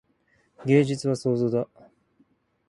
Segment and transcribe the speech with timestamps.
[0.65, 1.67] 芸術は創造だ。